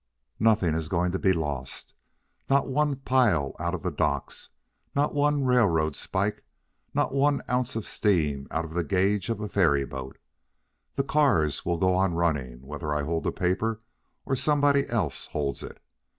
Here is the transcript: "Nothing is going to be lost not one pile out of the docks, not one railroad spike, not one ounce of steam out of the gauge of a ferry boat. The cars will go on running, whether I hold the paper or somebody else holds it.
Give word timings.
"Nothing 0.39 0.73
is 0.73 0.87
going 0.89 1.11
to 1.11 1.19
be 1.19 1.31
lost 1.31 1.93
not 2.49 2.67
one 2.67 2.95
pile 2.95 3.55
out 3.59 3.75
of 3.75 3.83
the 3.83 3.91
docks, 3.91 4.49
not 4.95 5.13
one 5.13 5.43
railroad 5.45 5.95
spike, 5.95 6.43
not 6.95 7.13
one 7.13 7.43
ounce 7.47 7.75
of 7.75 7.85
steam 7.85 8.47
out 8.49 8.65
of 8.65 8.73
the 8.73 8.83
gauge 8.83 9.29
of 9.29 9.39
a 9.39 9.47
ferry 9.47 9.85
boat. 9.85 10.17
The 10.95 11.03
cars 11.03 11.67
will 11.67 11.77
go 11.77 11.93
on 11.93 12.15
running, 12.15 12.63
whether 12.65 12.95
I 12.95 13.03
hold 13.03 13.25
the 13.25 13.31
paper 13.31 13.81
or 14.25 14.35
somebody 14.35 14.89
else 14.89 15.27
holds 15.27 15.61
it. 15.61 15.79